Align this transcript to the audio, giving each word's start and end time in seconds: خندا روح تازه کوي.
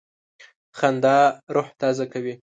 خندا 0.77 1.17
روح 1.55 1.67
تازه 1.81 2.05
کوي. 2.13 2.33